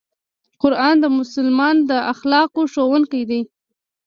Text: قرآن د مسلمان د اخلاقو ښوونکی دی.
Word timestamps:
قرآن 0.61 0.95
د 0.99 1.05
مسلمان 1.19 1.75
د 1.89 1.91
اخلاقو 2.13 2.61
ښوونکی 2.73 3.23
دی. 3.29 3.41